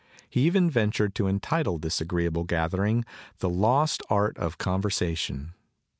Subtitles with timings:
[0.27, 3.05] He even ventured to entitle this agreeable gathering
[3.37, 5.53] the 'Lost Art of Conversation.